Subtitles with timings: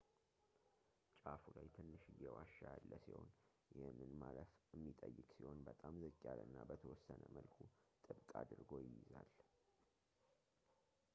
[1.23, 3.27] ጫፉ ላይ ትንሽዬ ዋሻ ያለ ሲሆን
[3.79, 7.57] ይህንን ማለፍ የሚጠይቅ ሲሆን በጣም ዝቅ ያለና በተወሰነ መልኩ
[8.05, 9.29] ጥብቅ አድርጎ ይይዛል